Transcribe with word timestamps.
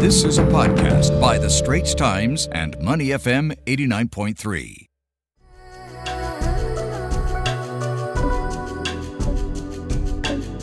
This 0.00 0.24
is 0.24 0.38
a 0.38 0.44
podcast 0.44 1.20
by 1.20 1.36
The 1.36 1.50
Straits 1.50 1.94
Times 1.94 2.48
and 2.52 2.74
Money 2.80 3.08
FM 3.08 3.54
89.3. 3.66 4.86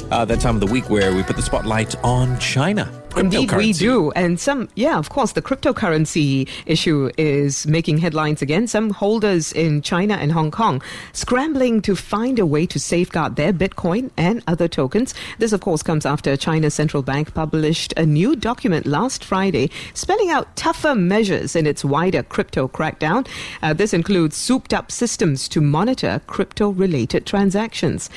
Uh, 0.10 0.26
that 0.26 0.40
time 0.40 0.56
of 0.56 0.60
the 0.60 0.66
week 0.66 0.90
where 0.90 1.14
we 1.14 1.22
put 1.22 1.36
the 1.36 1.44
spotlight 1.44 1.96
on 2.04 2.40
China. 2.40 2.92
Indeed, 3.18 3.52
we 3.54 3.74
do. 3.74 4.12
And 4.12 4.40
some, 4.40 4.70
yeah, 4.76 4.98
of 4.98 5.10
course, 5.10 5.32
the 5.32 5.42
cryptocurrency 5.42 6.48
issue 6.66 7.10
is 7.18 7.66
making 7.66 7.98
headlines 7.98 8.42
again. 8.42 8.68
Some 8.68 8.92
holders 8.92 9.52
in 9.52 9.82
China 9.82 10.16
and 10.16 10.32
Hong 10.32 10.52
Kong 10.52 10.82
scrambling 11.14 11.82
to 11.82 11.96
find 11.96 12.40
a 12.40 12.46
way 12.46 12.66
to 12.68 12.80
safeguard 12.80 13.36
their 13.36 13.52
Bitcoin 13.54 14.12
and 14.18 14.44
other 14.48 14.68
tokens. 14.68 15.14
This, 15.40 15.52
of 15.52 15.62
course, 15.62 15.82
comes 15.82 16.06
after 16.06 16.38
China's 16.38 16.74
central 16.74 17.04
bank 17.04 17.34
published 17.34 17.94
a 17.98 18.06
new 18.06 18.36
document 18.36 18.86
last 18.86 19.24
Friday 19.24 19.70
spelling 19.94 20.30
out 20.30 20.56
tougher 20.56 20.96
measures 20.96 21.56
in 21.56 21.66
its 21.66 21.84
wider 21.84 22.24
crypto 22.24 22.68
crackdown. 22.68 23.28
Uh, 23.62 23.74
this 23.74 23.94
includes 23.94 24.36
souped 24.36 24.74
up 24.74 24.92
systems 24.92 25.48
to 25.50 25.62
monitor 25.62 26.22
crypto 26.28 26.70
related 26.70 27.26
transactions. 27.26 28.10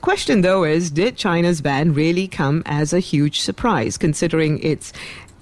Question 0.00 0.42
though 0.42 0.64
is 0.64 0.90
did 0.90 1.16
China's 1.16 1.60
ban 1.60 1.92
really 1.92 2.28
come 2.28 2.62
as 2.64 2.92
a 2.92 3.00
huge 3.00 3.40
surprise 3.40 3.96
considering 3.96 4.60
its 4.62 4.92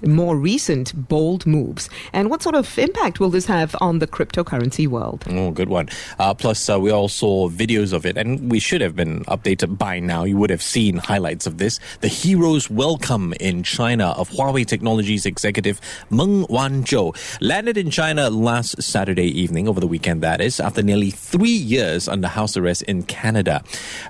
more 0.05 0.37
recent 0.37 1.07
bold 1.07 1.45
moves? 1.45 1.89
And 2.13 2.29
what 2.29 2.43
sort 2.43 2.55
of 2.55 2.77
impact 2.77 3.19
will 3.19 3.29
this 3.29 3.45
have 3.45 3.75
on 3.81 3.99
the 3.99 4.07
cryptocurrency 4.07 4.87
world? 4.87 5.25
Oh, 5.29 5.51
good 5.51 5.69
one. 5.69 5.89
Uh, 6.19 6.33
plus, 6.33 6.69
uh, 6.69 6.79
we 6.79 6.91
all 6.91 7.07
saw 7.07 7.49
videos 7.49 7.93
of 7.93 8.05
it, 8.05 8.17
and 8.17 8.51
we 8.51 8.59
should 8.59 8.81
have 8.81 8.95
been 8.95 9.23
updated 9.25 9.77
by 9.77 9.99
now. 9.99 10.23
You 10.23 10.37
would 10.37 10.49
have 10.49 10.61
seen 10.61 10.97
highlights 10.97 11.47
of 11.47 11.57
this. 11.57 11.79
The 12.01 12.07
hero's 12.07 12.69
welcome 12.69 13.33
in 13.39 13.63
China 13.63 14.09
of 14.17 14.29
Huawei 14.29 14.65
Technologies 14.65 15.25
executive 15.25 15.81
Meng 16.09 16.45
Wanzhou 16.45 17.15
landed 17.41 17.77
in 17.77 17.89
China 17.89 18.29
last 18.29 18.81
Saturday 18.81 19.27
evening, 19.27 19.67
over 19.67 19.79
the 19.79 19.87
weekend, 19.87 20.21
that 20.21 20.41
is, 20.41 20.59
after 20.59 20.83
nearly 20.83 21.09
three 21.09 21.49
years 21.49 22.07
under 22.07 22.27
house 22.27 22.55
arrest 22.55 22.83
in 22.83 23.03
Canada. 23.03 23.63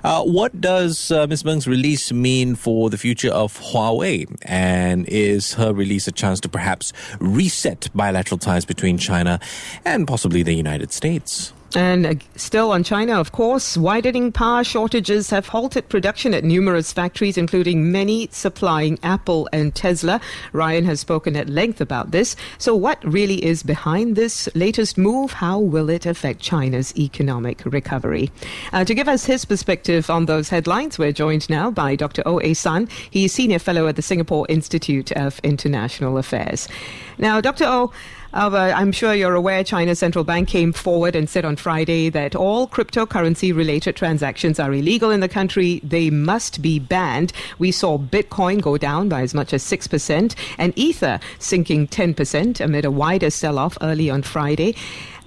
Uh, 0.04 0.22
what 0.22 0.60
does 0.60 1.10
uh, 1.10 1.26
Ms. 1.26 1.44
Meng's 1.44 1.66
release 1.66 2.12
mean 2.12 2.54
for 2.54 2.90
the 2.90 2.98
future 2.98 3.30
of 3.30 3.58
Huawei? 3.58 4.26
And 4.42 5.08
is 5.08 5.54
her 5.54 5.72
release 5.72 5.85
a 6.08 6.12
chance 6.12 6.40
to 6.40 6.48
perhaps 6.48 6.92
reset 7.20 7.88
bilateral 7.94 8.38
ties 8.38 8.64
between 8.64 8.98
China 8.98 9.40
and 9.84 10.06
possibly 10.06 10.42
the 10.42 10.52
United 10.54 10.92
States? 10.92 11.52
And 11.76 12.24
still 12.36 12.70
on 12.70 12.84
China, 12.84 13.20
of 13.20 13.32
course, 13.32 13.76
widening 13.76 14.32
power 14.32 14.64
shortages 14.64 15.28
have 15.28 15.48
halted 15.48 15.90
production 15.90 16.32
at 16.32 16.42
numerous 16.42 16.90
factories, 16.90 17.36
including 17.36 17.92
many 17.92 18.30
supplying 18.32 18.98
Apple 19.02 19.46
and 19.52 19.74
Tesla. 19.74 20.18
Ryan 20.54 20.86
has 20.86 21.00
spoken 21.00 21.36
at 21.36 21.50
length 21.50 21.82
about 21.82 22.12
this. 22.12 22.34
So, 22.56 22.74
what 22.74 23.04
really 23.04 23.44
is 23.44 23.62
behind 23.62 24.16
this 24.16 24.48
latest 24.54 24.96
move? 24.96 25.32
How 25.32 25.58
will 25.58 25.90
it 25.90 26.06
affect 26.06 26.40
China's 26.40 26.96
economic 26.96 27.62
recovery? 27.66 28.30
Uh, 28.72 28.86
to 28.86 28.94
give 28.94 29.06
us 29.06 29.26
his 29.26 29.44
perspective 29.44 30.08
on 30.08 30.24
those 30.24 30.48
headlines, 30.48 30.98
we're 30.98 31.12
joined 31.12 31.50
now 31.50 31.70
by 31.70 31.94
Dr. 31.94 32.22
O. 32.24 32.40
A. 32.40 32.54
San. 32.54 32.88
He's 33.10 33.34
Senior 33.34 33.58
Fellow 33.58 33.86
at 33.86 33.96
the 33.96 34.02
Singapore 34.02 34.46
Institute 34.48 35.12
of 35.12 35.40
International 35.40 36.16
Affairs. 36.16 36.68
Now, 37.18 37.42
Dr. 37.42 37.66
O, 37.66 37.92
I'm 38.38 38.92
sure 38.92 39.14
you're 39.14 39.34
aware 39.34 39.64
China's 39.64 39.98
central 39.98 40.22
bank 40.22 40.48
came 40.48 40.72
forward 40.72 41.16
and 41.16 41.28
said 41.28 41.46
on 41.46 41.56
Friday 41.56 42.10
that 42.10 42.36
all 42.36 42.68
cryptocurrency 42.68 43.56
related 43.56 43.96
transactions 43.96 44.60
are 44.60 44.74
illegal 44.74 45.10
in 45.10 45.20
the 45.20 45.28
country. 45.28 45.80
They 45.82 46.10
must 46.10 46.60
be 46.60 46.78
banned. 46.78 47.32
We 47.58 47.72
saw 47.72 47.96
Bitcoin 47.96 48.60
go 48.60 48.76
down 48.76 49.08
by 49.08 49.22
as 49.22 49.32
much 49.32 49.54
as 49.54 49.64
6% 49.64 50.34
and 50.58 50.72
Ether 50.76 51.18
sinking 51.38 51.88
10% 51.88 52.60
amid 52.60 52.84
a 52.84 52.90
wider 52.90 53.30
sell 53.30 53.58
off 53.58 53.78
early 53.80 54.10
on 54.10 54.20
Friday. 54.20 54.76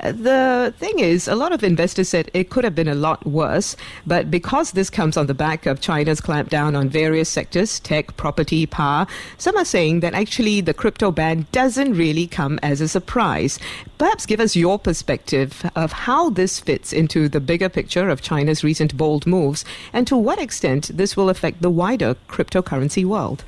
The 0.02 0.74
thing 0.78 1.00
is, 1.00 1.28
a 1.28 1.36
lot 1.36 1.52
of 1.52 1.62
investors 1.62 2.08
said 2.08 2.32
it 2.34 2.50
could 2.50 2.64
have 2.64 2.74
been 2.74 2.88
a 2.88 2.96
lot 2.96 3.26
worse, 3.26 3.76
but 4.08 4.32
because 4.32 4.72
this 4.72 4.90
comes 4.90 5.18
on 5.18 5.28
the 5.28 5.34
back 5.34 5.66
of 5.66 5.82
China's 5.82 6.22
clampdown 6.22 6.78
on 6.78 6.88
various 6.88 7.28
sectors, 7.28 7.82
tech, 7.82 8.16
property, 8.16 8.66
power, 8.66 9.08
some 9.38 9.58
are 9.58 9.66
saying 9.66 10.00
that 10.00 10.14
actually 10.14 10.62
the 10.62 10.74
crypto 10.74 11.12
ban 11.12 11.48
doesn't 11.52 11.96
really 11.96 12.28
come 12.28 12.60
as 12.64 12.80
a 12.80 12.88
surprise. 12.88 13.60
Perhaps 13.98 14.26
give 14.26 14.40
us 14.40 14.56
your 14.56 14.80
perspective 14.80 15.70
of 15.76 15.92
how 15.92 16.30
this 16.30 16.62
fits 16.62 16.94
into 16.94 17.28
the 17.28 17.42
bigger 17.42 17.68
picture 17.68 18.08
of 18.08 18.22
China's 18.22 18.64
recent 18.64 18.96
bold 18.96 19.28
moves 19.28 19.66
and 19.92 20.08
to 20.08 20.16
what 20.16 20.40
extent 20.40 20.92
this 20.94 21.18
will 21.18 21.30
affect 21.30 21.62
the 21.62 21.70
wider 21.70 22.16
cryptocurrency 22.30 23.04
world. 23.04 23.44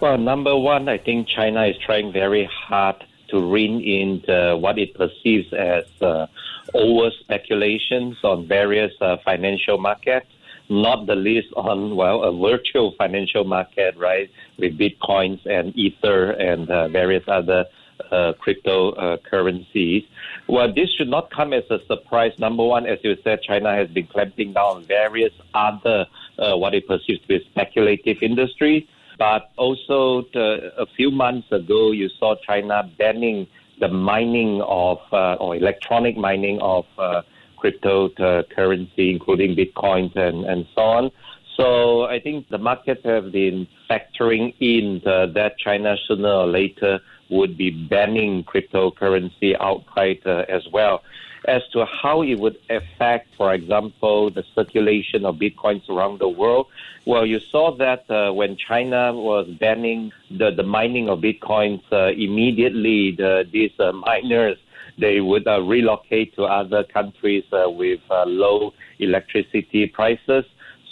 Well, 0.00 0.18
number 0.18 0.54
one, 0.54 0.90
I 0.90 0.98
think 0.98 1.26
China 1.26 1.64
is 1.64 1.76
trying 1.78 2.12
very 2.12 2.44
hard 2.52 2.96
to 3.28 3.40
rein 3.40 3.80
in 3.80 4.22
the, 4.26 4.56
what 4.58 4.78
it 4.78 4.94
perceives 4.94 5.52
as 5.52 5.84
uh, 6.00 6.26
over 6.74 7.10
speculations 7.20 8.16
on 8.22 8.46
various 8.46 8.92
uh, 9.00 9.16
financial 9.24 9.78
markets, 9.78 10.26
not 10.68 11.06
the 11.06 11.14
least 11.14 11.48
on, 11.56 11.96
well, 11.96 12.22
a 12.22 12.32
virtual 12.36 12.92
financial 12.98 13.44
market, 13.44 13.96
right, 13.96 14.30
with 14.58 14.78
bitcoins 14.78 15.44
and 15.46 15.76
ether 15.76 16.30
and 16.30 16.68
uh, 16.70 16.88
various 16.88 17.24
other 17.28 17.64
uh, 18.10 18.32
cryptocurrencies. 18.44 20.06
Well, 20.48 20.72
this 20.72 20.90
should 20.96 21.08
not 21.08 21.30
come 21.30 21.52
as 21.52 21.64
a 21.70 21.78
surprise. 21.86 22.32
Number 22.38 22.64
one, 22.64 22.86
as 22.86 22.98
you 23.02 23.16
said, 23.24 23.42
China 23.42 23.74
has 23.74 23.88
been 23.88 24.06
clamping 24.06 24.52
down 24.52 24.76
on 24.76 24.84
various 24.84 25.32
other, 25.54 26.06
uh, 26.38 26.56
what 26.56 26.74
it 26.74 26.86
perceives 26.86 27.20
to 27.22 27.28
be 27.28 27.44
speculative 27.50 28.22
industries. 28.22 28.86
But 29.18 29.50
also, 29.56 30.24
a 30.34 30.86
few 30.96 31.10
months 31.10 31.50
ago, 31.50 31.92
you 31.92 32.08
saw 32.18 32.34
China 32.46 32.90
banning 32.98 33.46
the 33.80 33.88
mining 33.88 34.62
of, 34.62 34.98
uh, 35.12 35.34
or 35.34 35.56
electronic 35.56 36.16
mining 36.16 36.60
of 36.60 36.84
uh, 36.98 37.22
cryptocurrency, 37.62 39.10
including 39.10 39.56
bitcoins 39.56 40.14
and, 40.16 40.44
and 40.44 40.66
so 40.74 40.82
on. 40.82 41.10
So 41.56 42.02
I 42.04 42.20
think 42.20 42.48
the 42.48 42.58
markets 42.58 43.02
have 43.04 43.32
been 43.32 43.66
factoring 43.88 44.54
in 44.60 45.00
the, 45.04 45.30
that 45.34 45.58
China 45.58 45.96
sooner 46.06 46.28
or 46.28 46.46
later 46.46 47.00
would 47.30 47.56
be 47.56 47.70
banning 47.70 48.44
cryptocurrency 48.44 49.56
outright 49.58 50.22
uh, 50.26 50.44
as 50.48 50.62
well. 50.72 51.02
As 51.46 51.62
to 51.72 51.84
how 51.84 52.22
it 52.22 52.34
would 52.34 52.58
affect, 52.68 53.34
for 53.36 53.54
example, 53.54 54.30
the 54.30 54.44
circulation 54.54 55.24
of 55.24 55.36
bitcoins 55.36 55.88
around 55.88 56.18
the 56.18 56.28
world, 56.28 56.66
well, 57.04 57.24
you 57.24 57.38
saw 57.38 57.70
that 57.76 58.10
uh, 58.10 58.32
when 58.32 58.56
China 58.56 59.12
was 59.14 59.46
banning 59.60 60.12
the, 60.28 60.50
the 60.50 60.64
mining 60.64 61.08
of 61.08 61.20
bitcoins, 61.20 61.82
uh, 61.92 62.06
immediately 62.06 63.12
the, 63.12 63.48
these 63.50 63.70
uh, 63.78 63.92
miners 63.92 64.58
they 64.98 65.20
would 65.20 65.46
uh, 65.46 65.60
relocate 65.62 66.34
to 66.34 66.44
other 66.44 66.82
countries 66.82 67.44
uh, 67.52 67.68
with 67.68 68.00
uh, 68.10 68.24
low 68.24 68.72
electricity 68.98 69.86
prices. 69.86 70.44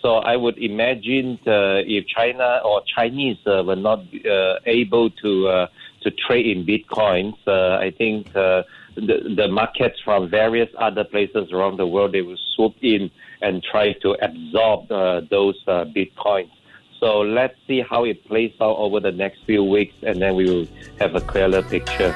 So 0.02 0.16
I 0.16 0.36
would 0.36 0.58
imagine 0.58 1.38
if 1.46 2.06
China 2.06 2.60
or 2.62 2.82
Chinese 2.94 3.38
were 3.46 3.74
not 3.74 4.04
able 4.66 5.08
to 5.08 5.66
to 6.04 6.10
trade 6.10 6.46
in 6.46 6.64
bitcoins, 6.64 7.34
uh, 7.46 7.76
I 7.86 7.90
think 7.90 8.28
uh, 8.36 8.62
the, 8.94 9.34
the 9.36 9.48
markets 9.48 9.98
from 10.04 10.30
various 10.30 10.70
other 10.78 11.04
places 11.04 11.50
around 11.52 11.78
the 11.78 11.86
world 11.86 12.12
they 12.12 12.22
will 12.22 12.38
swoop 12.54 12.76
in 12.82 13.10
and 13.42 13.62
try 13.62 13.92
to 14.04 14.16
absorb 14.22 14.90
uh, 14.90 15.22
those 15.30 15.56
uh, 15.66 15.84
bitcoins. 15.96 16.50
So 17.00 17.20
let's 17.20 17.56
see 17.66 17.80
how 17.82 18.04
it 18.04 18.24
plays 18.26 18.52
out 18.60 18.76
over 18.76 19.00
the 19.00 19.12
next 19.12 19.40
few 19.44 19.64
weeks, 19.64 19.94
and 20.02 20.22
then 20.22 20.36
we 20.36 20.44
will 20.48 20.66
have 21.00 21.14
a 21.14 21.20
clearer 21.20 21.62
picture. 21.62 22.12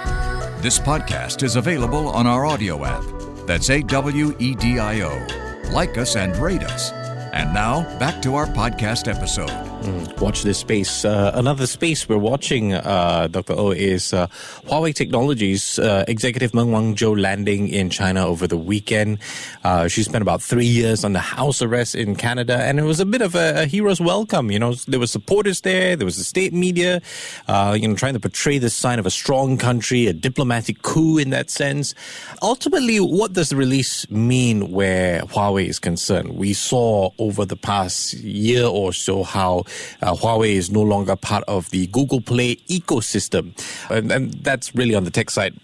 This 0.63 0.79
podcast 0.79 1.43
is 1.43 1.57
available 1.57 2.09
on 2.09 2.27
our 2.27 2.47
audio 2.47 2.85
app. 2.85 3.05
That's 3.47 3.69
A 3.71 3.83
W 3.83 4.35
E 4.39 4.55
D 4.55 4.79
I 4.79 5.03
O. 5.03 5.71
Like 5.73 5.99
us 5.99 6.17
and 6.17 6.37
rate 6.37 6.63
us. 6.63 6.93
And 7.33 7.53
now, 7.53 7.83
back 7.99 8.23
to 8.23 8.35
our 8.35 8.47
podcast 8.47 9.15
episode. 9.15 9.78
Watch 10.19 10.43
this 10.43 10.59
space. 10.59 11.05
Uh, 11.05 11.31
another 11.35 11.67
space 11.67 12.09
we're 12.09 12.19
watching, 12.19 12.75
uh, 12.75 13.29
Dr. 13.31 13.53
O, 13.53 13.71
is 13.71 14.13
uh, 14.13 14.27
Huawei 14.67 14.93
Technologies 14.93 15.79
uh, 15.79 16.05
executive 16.09 16.53
Meng 16.53 16.67
Wanzhou 16.67 17.19
landing 17.19 17.69
in 17.69 17.89
China 17.89 18.27
over 18.27 18.49
the 18.49 18.57
weekend. 18.57 19.21
Uh, 19.63 19.87
she 19.87 20.03
spent 20.03 20.21
about 20.21 20.43
three 20.43 20.67
years 20.67 21.05
under 21.05 21.21
house 21.21 21.63
arrest 21.63 21.95
in 21.95 22.17
Canada, 22.17 22.59
and 22.65 22.81
it 22.81 22.83
was 22.83 22.99
a 22.99 23.07
bit 23.07 23.23
of 23.23 23.37
a, 23.37 23.63
a 23.63 23.67
hero's 23.67 24.01
welcome. 24.01 24.51
You 24.51 24.59
know, 24.59 24.75
there 24.89 24.99
were 24.99 25.07
supporters 25.07 25.61
there, 25.61 25.95
there 25.95 26.05
was 26.05 26.17
the 26.17 26.25
state 26.25 26.53
media, 26.53 27.01
uh, 27.47 27.77
you 27.81 27.87
know, 27.87 27.95
trying 27.95 28.15
to 28.15 28.21
portray 28.21 28.59
the 28.59 28.71
sign 28.71 28.99
of 28.99 29.07
a 29.07 29.11
strong 29.11 29.57
country, 29.57 30.09
a 30.09 30.13
diplomatic 30.13 30.83
coup 30.83 31.19
in 31.19 31.31
that 31.31 31.49
sense. 31.49 31.95
Ultimately, 32.43 32.99
what 32.99 33.35
does 33.35 33.51
the 33.51 33.57
release 33.57 34.11
mean 34.11 34.73
where 34.73 35.21
Huawei 35.23 35.69
is 35.69 35.79
concerned? 35.79 36.37
We 36.37 36.53
saw 36.53 37.11
over 37.19 37.45
the 37.45 37.57
past 37.57 38.15
year 38.15 38.67
or 38.67 38.93
so 38.93 39.23
how 39.23 39.65
uh, 40.03 40.15
Huawei 40.15 40.53
is 40.53 40.71
no 40.71 40.83
longer 40.83 41.17
part 41.17 41.45
of 41.49 41.71
the 41.71 41.87
Google 41.89 42.21
Play 42.21 42.57
ecosystem. 42.69 43.53
And, 43.91 44.11
and 44.11 44.33
that's 44.45 44.75
really 44.75 44.95
on 44.95 45.05
the 45.05 45.11
tech 45.11 45.31
side. 45.31 45.59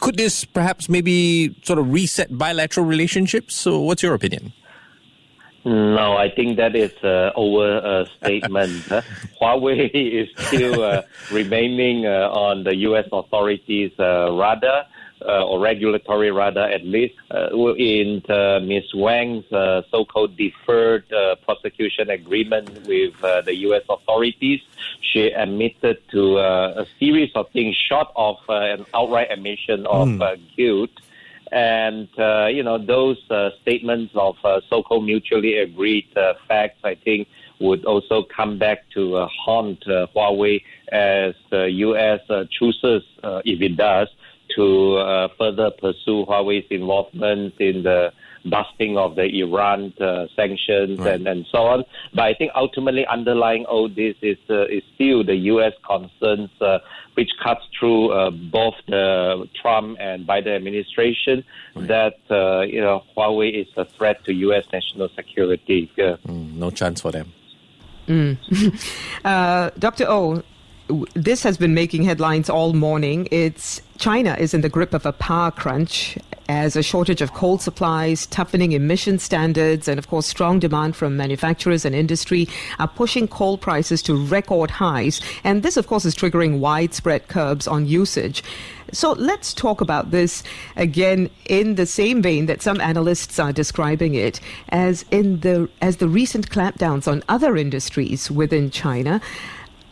Could 0.00 0.16
this 0.16 0.44
perhaps 0.44 0.88
maybe 0.88 1.54
sort 1.62 1.78
of 1.78 1.92
reset 1.92 2.36
bilateral 2.36 2.84
relationships? 2.86 3.54
So, 3.54 3.80
what's 3.80 4.02
your 4.02 4.14
opinion? 4.14 4.52
No, 5.64 6.16
I 6.16 6.30
think 6.30 6.56
that 6.56 6.74
is 6.74 6.92
an 7.02 7.32
overstatement. 7.36 8.70
Huawei 9.40 9.90
is 9.92 10.28
still 10.46 10.82
uh, 10.82 11.02
remaining 11.30 12.06
uh, 12.06 12.30
on 12.30 12.64
the 12.64 12.74
U.S. 12.76 13.06
authorities' 13.12 13.92
uh, 13.98 14.32
radar. 14.32 14.86
Uh, 15.20 15.44
or 15.44 15.58
regulatory 15.58 16.30
rather, 16.30 16.60
at 16.60 16.84
least, 16.84 17.16
uh, 17.32 17.48
in 17.74 18.22
uh, 18.28 18.60
Ms. 18.60 18.94
Wang's 18.94 19.44
so-called 19.90 20.36
deferred 20.36 21.08
prosecution 21.44 22.08
agreement 22.08 22.70
with 22.86 23.20
the 23.20 23.54
U.S. 23.66 23.82
authorities. 23.90 24.60
She 25.00 25.26
admitted 25.30 25.98
to 26.12 26.38
a 26.38 26.86
series 27.00 27.32
of 27.34 27.50
things 27.50 27.74
short 27.74 28.08
of 28.14 28.36
an 28.48 28.86
outright 28.94 29.32
admission 29.32 29.86
of 29.86 30.06
mm. 30.06 30.40
guilt. 30.56 30.90
And, 31.50 32.08
uh, 32.16 32.46
you 32.46 32.62
know, 32.62 32.78
those 32.78 33.18
uh, 33.28 33.50
statements 33.62 34.12
of 34.14 34.36
uh, 34.44 34.60
so-called 34.70 35.04
mutually 35.04 35.58
agreed 35.58 36.06
facts, 36.46 36.78
I 36.84 36.94
think, 36.94 37.26
would 37.58 37.84
also 37.84 38.22
come 38.22 38.56
back 38.58 38.88
to 38.94 39.26
haunt 39.26 39.84
Huawei 39.84 40.62
as 40.92 41.34
the 41.50 41.68
U.S. 41.70 42.20
chooses, 42.50 43.02
if 43.44 43.60
it 43.60 43.76
does, 43.76 44.08
to 44.56 44.96
uh, 44.96 45.28
further 45.38 45.70
pursue 45.70 46.24
Huawei's 46.26 46.66
involvement 46.70 47.54
in 47.58 47.82
the 47.82 48.12
busting 48.44 48.96
of 48.96 49.16
the 49.16 49.24
Iran 49.24 49.92
uh, 50.00 50.26
sanctions 50.36 50.98
right. 50.98 51.14
and, 51.14 51.26
and 51.26 51.46
so 51.50 51.58
on. 51.58 51.84
But 52.14 52.22
I 52.22 52.34
think 52.34 52.52
ultimately 52.54 53.06
underlying 53.06 53.64
all 53.66 53.88
this 53.88 54.16
is 54.22 54.38
uh, 54.48 54.66
is 54.66 54.82
still 54.94 55.24
the 55.24 55.36
U.S. 55.52 55.72
concerns, 55.86 56.50
uh, 56.60 56.78
which 57.14 57.30
cuts 57.42 57.62
through 57.78 58.12
uh, 58.12 58.30
both 58.30 58.74
the 58.86 59.48
Trump 59.60 59.98
and 60.00 60.26
Biden 60.26 60.56
administration, 60.56 61.44
right. 61.74 61.88
that 61.88 62.18
uh, 62.30 62.62
you 62.62 62.80
know 62.80 63.02
Huawei 63.16 63.62
is 63.62 63.68
a 63.76 63.84
threat 63.84 64.24
to 64.24 64.32
U.S. 64.34 64.64
national 64.72 65.08
security. 65.14 65.90
Mm, 65.98 66.54
no 66.54 66.70
chance 66.70 67.00
for 67.00 67.12
them. 67.12 67.32
Mm. 68.06 68.38
Uh, 69.24 69.70
Dr. 69.78 70.06
O, 70.08 70.42
this 71.14 71.42
has 71.42 71.56
been 71.56 71.74
making 71.74 72.02
headlines 72.04 72.48
all 72.48 72.72
morning. 72.72 73.28
It's 73.30 73.80
China 73.98 74.36
is 74.38 74.54
in 74.54 74.60
the 74.60 74.68
grip 74.68 74.94
of 74.94 75.04
a 75.04 75.12
power 75.12 75.50
crunch 75.50 76.16
as 76.48 76.76
a 76.76 76.82
shortage 76.82 77.20
of 77.20 77.34
coal 77.34 77.58
supplies, 77.58 78.26
toughening 78.26 78.72
emission 78.72 79.18
standards, 79.18 79.86
and 79.86 79.98
of 79.98 80.08
course, 80.08 80.26
strong 80.26 80.58
demand 80.58 80.96
from 80.96 81.16
manufacturers 81.16 81.84
and 81.84 81.94
industry 81.94 82.48
are 82.78 82.88
pushing 82.88 83.28
coal 83.28 83.58
prices 83.58 84.00
to 84.02 84.26
record 84.26 84.70
highs. 84.70 85.20
And 85.44 85.62
this, 85.62 85.76
of 85.76 85.86
course, 85.86 86.04
is 86.06 86.14
triggering 86.14 86.58
widespread 86.58 87.28
curbs 87.28 87.68
on 87.68 87.86
usage. 87.86 88.42
So 88.90 89.12
let's 89.12 89.52
talk 89.52 89.82
about 89.82 90.10
this 90.10 90.42
again 90.76 91.28
in 91.46 91.74
the 91.74 91.84
same 91.84 92.22
vein 92.22 92.46
that 92.46 92.62
some 92.62 92.80
analysts 92.80 93.38
are 93.38 93.52
describing 93.52 94.14
it 94.14 94.40
as 94.70 95.04
in 95.10 95.40
the 95.40 95.68
as 95.82 95.98
the 95.98 96.08
recent 96.08 96.48
clampdowns 96.48 97.06
on 97.06 97.22
other 97.28 97.58
industries 97.58 98.30
within 98.30 98.70
China. 98.70 99.20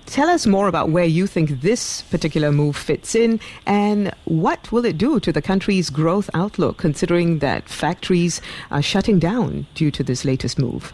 Tell 0.06 0.31
us 0.31 0.47
more 0.47 0.69
about 0.69 0.91
where 0.91 1.05
you 1.05 1.26
think 1.26 1.62
this 1.62 2.03
particular 2.03 2.53
move 2.53 2.76
fits 2.76 3.17
in 3.17 3.41
and 3.67 4.14
what 4.25 4.70
will 4.70 4.85
it 4.85 4.97
do 4.97 5.19
to 5.19 5.32
the 5.32 5.43
country's 5.43 5.91
growth 5.91 6.31
outlook, 6.32 6.76
considering 6.76 7.41
that 7.41 7.69
factories 7.69 8.41
are 8.70 8.82
shutting 8.82 9.19
down 9.19 9.67
due 9.75 9.91
to 9.91 10.05
this 10.05 10.25
latest 10.25 10.58
move? 10.61 10.93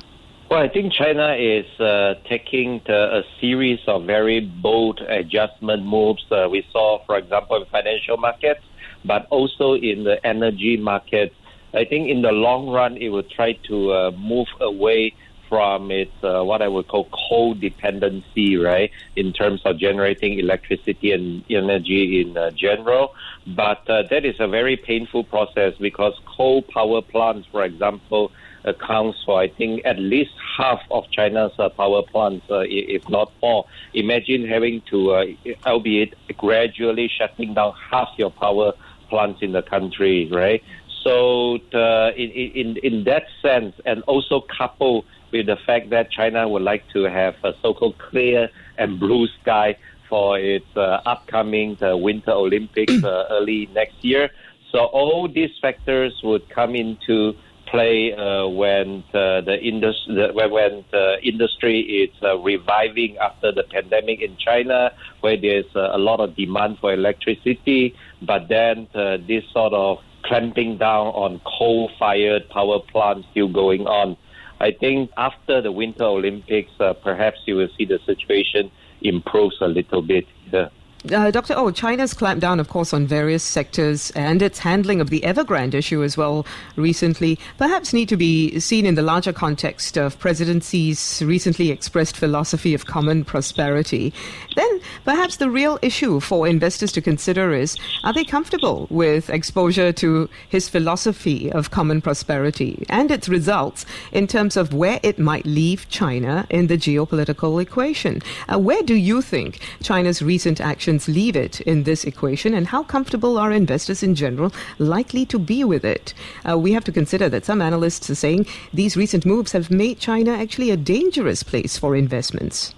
Well, 0.51 0.61
I 0.61 0.69
think 0.69 0.95
China 0.95 1.35
is 1.35 1.67
uh, 1.79 2.15
taking 2.29 2.81
the, 2.87 3.19
a 3.19 3.23
series 3.39 3.81
of 3.87 4.05
very 4.05 4.41
bold 4.41 5.01
adjustment 5.01 5.85
moves. 5.85 6.25
Uh, 6.31 6.49
we 6.51 6.67
saw, 6.73 7.05
for 7.05 7.17
example, 7.19 7.57
in 7.57 7.67
financial 7.67 8.17
markets, 8.17 8.61
but 9.05 9.27
also 9.29 9.75
in 9.75 10.05
the 10.05 10.25
energy 10.27 10.79
market. 10.79 11.35
I 11.75 11.85
think 11.85 12.09
in 12.09 12.23
the 12.23 12.33
long 12.33 12.69
run, 12.69 12.97
it 12.97 13.11
will 13.11 13.23
try 13.23 13.53
to 13.69 13.93
uh, 13.93 14.11
move 14.13 14.49
away 14.61 15.15
from 15.53 15.91
its 15.91 16.17
uh, 16.25 16.43
what 16.43 16.63
I 16.63 16.69
would 16.69 16.89
call 16.89 17.11
coal 17.29 17.53
dependency, 17.53 18.57
right, 18.57 18.91
in 19.17 19.35
terms 19.35 19.61
of 19.67 19.79
generating 19.79 20.39
electricity 20.39 21.13
and 21.13 21.45
energy 21.51 22.23
in 22.23 22.35
uh, 22.39 22.53
general. 22.53 23.13
But 23.47 23.83
uh, 23.87 24.05
that 24.09 24.25
is 24.25 24.37
a 24.41 24.49
very 24.49 24.79
painful 24.79 25.25
process 25.25 25.75
because 25.79 26.15
coal 26.25 26.63
power 26.63 27.03
plants, 27.03 27.47
for 27.53 27.65
example, 27.65 28.33
accounts 28.65 29.19
for 29.27 29.43
I 29.43 29.49
think 29.49 29.83
at 29.85 29.99
least 29.99 30.31
half 30.57 30.81
of 30.91 31.05
China's 31.11 31.53
uh, 31.59 31.69
power 31.69 32.01
plants, 32.01 32.47
uh, 32.49 32.61
if 32.61 33.07
not 33.11 33.31
more. 33.43 33.67
Imagine 33.93 34.49
having 34.49 34.81
to, 34.89 35.11
uh, 35.11 35.25
albeit 35.67 36.15
gradually 36.39 37.11
shutting 37.15 37.53
down 37.53 37.75
half 37.91 38.09
your 38.17 38.31
power 38.31 38.73
plants 39.11 39.43
in 39.43 39.53
the 39.53 39.63
country, 39.63 40.31
right? 40.33 40.63
So 41.05 41.57
in, 41.75 42.31
in 42.61 42.77
in 42.83 43.05
that 43.05 43.25
sense, 43.43 43.75
and 43.85 44.03
also 44.05 44.41
couple 44.41 45.05
with 45.33 45.47
the 45.47 45.57
fact 45.67 45.91
that 45.91 46.11
China 46.11 46.49
would 46.49 46.63
like 46.63 46.85
to 46.93 47.05
have 47.05 47.35
a 47.43 47.53
so-called 47.63 47.99
clear 47.99 48.49
and 48.79 49.01
blue 49.01 49.27
sky 49.41 49.77
for 50.09 50.39
its 50.39 50.67
uh, 50.77 51.01
upcoming 51.07 51.77
uh, 51.83 51.97
Winter 51.97 52.33
Olympics 52.33 52.93
uh, 53.05 53.25
early 53.31 53.67
next 53.75 54.05
year. 54.05 54.31
So 54.71 54.85
all 54.85 55.29
these 55.29 55.51
factors 55.61 56.21
would 56.23 56.49
come 56.51 56.75
into 56.75 57.35
play 57.67 58.13
uh, 58.13 58.47
when 58.49 59.03
uh, 59.15 59.41
the, 59.41 59.59
indus- 59.63 60.07
the 60.07 60.31
when 60.35 60.85
the 60.91 61.17
industry 61.23 61.81
is 61.81 62.11
uh, 62.23 62.37
reviving 62.39 63.17
after 63.17 63.51
the 63.53 63.63
pandemic 63.63 64.21
in 64.21 64.37
China, 64.37 64.93
where 65.21 65.39
there's 65.41 65.73
a 65.75 65.99
lot 65.99 66.21
of 66.21 66.37
demand 66.37 66.79
for 66.81 66.93
electricity, 66.93 67.95
but 68.21 68.49
then 68.49 68.89
this 69.27 69.45
sort 69.53 69.73
of 69.73 69.99
clamping 70.25 70.79
down 70.79 71.09
on 71.09 71.41
coal-fired 71.45 72.49
power 72.51 72.79
plants 72.79 73.27
still 73.31 73.49
going 73.49 73.87
on. 73.87 74.17
I 74.63 74.71
think 74.71 75.11
after 75.17 75.61
the 75.61 75.73
Winter 75.73 76.05
Olympics, 76.05 76.71
uh, 76.79 76.93
perhaps 76.93 77.39
you 77.47 77.57
will 77.57 77.69
see 77.77 77.85
the 77.85 77.99
situation 78.07 78.71
improves 79.01 79.57
a 79.61 79.67
little 79.67 80.03
bit. 80.03 80.25
Yeah. 80.53 80.69
Uh, 81.11 81.33
Dr. 81.33 81.55
Oh, 81.57 81.73
China's 81.73 82.15
clamped 82.15 82.41
down, 82.41 82.61
of 82.61 82.69
course, 82.69 82.93
on 82.93 83.09
various 83.09 83.43
sectors 83.43 84.13
and 84.13 84.41
its 84.41 84.61
handling 84.61 85.01
of 85.01 85.11
the 85.11 85.21
Evergrande 85.23 85.75
issue 85.75 86.05
as 86.05 86.17
well 86.17 86.47
recently 86.77 87.41
perhaps 87.59 87.93
need 87.93 88.09
to 88.09 88.17
be 88.17 88.61
seen 88.61 88.87
in 88.87 88.95
the 88.95 89.03
larger 89.03 89.33
context 89.33 89.97
of 89.97 90.17
President 90.21 90.63
Xi's 90.63 91.21
recently 91.27 91.71
expressed 91.73 92.17
philosophy 92.17 92.73
of 92.73 92.87
common 92.87 93.25
prosperity. 93.25 94.13
Then 94.55 94.81
perhaps 95.05 95.39
the 95.39 95.51
real 95.51 95.77
issue 95.83 96.21
for 96.21 96.47
investors 96.47 96.93
to 96.93 97.01
consider 97.01 97.53
is 97.53 97.77
are 98.05 98.13
they 98.13 98.25
comfortable 98.25 98.87
with 98.89 99.29
exposure 99.29 99.93
to 99.95 100.31
his 100.51 100.69
philosophy 100.69 101.51
of 101.51 101.73
common 101.73 102.01
prosperity 102.01 102.87
and 102.89 103.11
its 103.11 103.29
results 103.29 103.85
in 104.13 104.29
terms 104.29 104.57
of 104.57 104.73
where 104.73 105.01
it 105.03 105.19
might 105.19 105.47
leave 105.47 105.89
China 105.89 106.47
in 106.49 106.69
the 106.69 106.79
geopolitical 106.79 107.61
equation? 107.61 108.23
Uh, 108.49 108.61
where 108.61 108.85
do 108.85 108.95
you 108.95 109.21
think 109.21 109.59
China's 109.83 110.23
recent 110.23 110.61
actions 110.61 110.92
leave 111.09 111.37
it 111.37 111.61
in 111.63 111.83
this 111.85 112.05
equation, 112.05 112.55
and 112.55 112.67
how 112.67 112.83
comfortable 112.83 113.39
are 113.39 113.53
investors 113.53 114.03
in 114.03 114.15
general 114.15 114.53
likely 114.79 115.25
to 115.27 115.39
be 115.39 115.65
with 115.65 115.85
it? 115.85 116.15
Uh, 116.49 116.59
we 116.59 116.73
have 116.73 116.85
to 116.85 116.93
consider 116.93 117.29
that 117.29 117.45
some 117.45 117.61
analysts 117.63 118.11
are 118.11 118.15
saying 118.15 118.47
these 118.73 118.97
recent 118.97 119.25
moves 119.25 119.53
have 119.53 119.71
made 119.71 119.99
China 119.99 120.33
actually 120.33 120.71
a 120.71 120.77
dangerous 120.77 121.43
place 121.43 121.79
for 121.79 121.97
investments. 121.97 122.75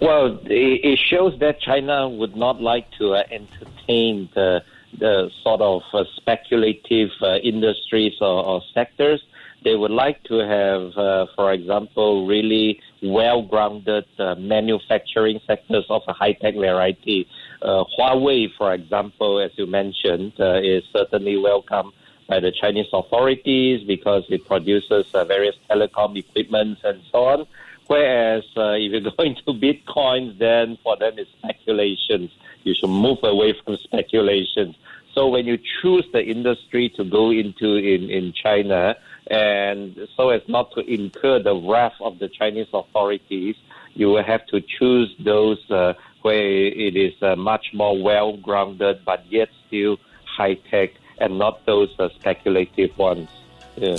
Well, 0.00 0.40
it 0.46 0.98
shows 0.98 1.38
that 1.38 1.60
China 1.60 2.08
would 2.08 2.34
not 2.34 2.60
like 2.60 2.90
to 2.98 3.14
uh, 3.14 3.22
entertain 3.30 4.28
the, 4.34 4.62
the 4.98 5.30
sort 5.44 5.60
of 5.60 5.82
uh, 5.92 6.02
speculative 6.16 7.10
uh, 7.20 7.36
industries 7.36 8.14
or, 8.20 8.44
or 8.44 8.62
sectors 8.74 9.22
they 9.64 9.74
would 9.74 9.90
like 9.90 10.22
to 10.24 10.38
have, 10.38 10.96
uh, 10.96 11.26
for 11.36 11.52
example, 11.52 12.26
really 12.26 12.80
well-grounded 13.02 14.04
uh, 14.18 14.34
manufacturing 14.36 15.40
sectors 15.46 15.84
of 15.88 16.02
a 16.08 16.12
high-tech 16.12 16.54
variety. 16.54 17.28
Uh, 17.60 17.84
Huawei, 17.96 18.48
for 18.56 18.72
example, 18.74 19.40
as 19.40 19.50
you 19.56 19.66
mentioned, 19.66 20.32
uh, 20.40 20.60
is 20.62 20.82
certainly 20.92 21.36
welcome 21.36 21.92
by 22.28 22.40
the 22.40 22.52
Chinese 22.52 22.86
authorities 22.92 23.84
because 23.86 24.24
it 24.28 24.44
produces 24.46 25.06
uh, 25.14 25.24
various 25.24 25.56
telecom 25.68 26.16
equipment 26.16 26.78
and 26.84 27.02
so 27.10 27.24
on. 27.24 27.46
Whereas 27.86 28.44
uh, 28.56 28.72
if 28.72 28.92
you're 28.92 29.12
going 29.16 29.36
to 29.46 29.52
Bitcoin, 29.52 30.38
then 30.38 30.78
for 30.82 30.96
them 30.96 31.14
it's 31.18 31.30
speculations. 31.38 32.30
You 32.64 32.74
should 32.74 32.90
move 32.90 33.18
away 33.22 33.54
from 33.64 33.76
speculations. 33.76 34.76
So 35.14 35.28
when 35.28 35.46
you 35.46 35.58
choose 35.82 36.06
the 36.12 36.24
industry 36.24 36.88
to 36.96 37.04
go 37.04 37.30
into 37.30 37.74
in, 37.74 38.08
in 38.08 38.32
China, 38.32 38.96
and 39.30 39.96
so 40.16 40.30
as 40.30 40.42
not 40.48 40.72
to 40.72 40.80
incur 40.80 41.42
the 41.42 41.54
wrath 41.54 41.94
of 42.00 42.18
the 42.18 42.28
Chinese 42.28 42.68
authorities, 42.72 43.56
you 43.94 44.08
will 44.08 44.24
have 44.24 44.46
to 44.46 44.60
choose 44.60 45.14
those 45.24 45.58
uh, 45.70 45.94
where 46.22 46.66
it 46.66 46.96
is 46.96 47.12
uh, 47.22 47.36
much 47.36 47.66
more 47.74 48.00
well 48.02 48.36
grounded, 48.36 49.04
but 49.04 49.24
yet 49.30 49.48
still 49.66 49.98
high 50.24 50.54
tech, 50.70 50.90
and 51.18 51.38
not 51.38 51.64
those 51.66 51.94
uh, 51.98 52.08
speculative 52.18 52.96
ones. 52.96 53.28
Yeah. 53.76 53.96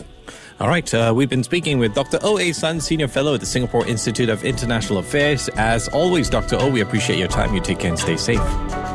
All 0.59 0.67
right, 0.67 0.93
uh, 0.93 1.13
we've 1.15 1.29
been 1.29 1.43
speaking 1.43 1.79
with 1.79 1.93
Dr. 1.93 2.19
O. 2.21 2.37
A. 2.37 2.51
Sun, 2.51 2.79
Senior 2.79 3.07
Fellow 3.07 3.33
at 3.33 3.39
the 3.39 3.45
Singapore 3.45 3.85
Institute 3.87 4.29
of 4.29 4.43
International 4.43 4.99
Affairs. 4.99 5.49
As 5.49 5.87
always, 5.89 6.29
Dr. 6.29 6.57
O, 6.59 6.69
we 6.69 6.81
appreciate 6.81 7.19
your 7.19 7.27
time. 7.27 7.53
You 7.53 7.61
take 7.61 7.79
care 7.79 7.89
and 7.89 7.99
stay 7.99 8.17
safe. 8.17 8.82